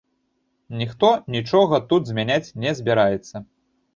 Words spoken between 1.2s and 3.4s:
нічога тут змяняць не збіраецца.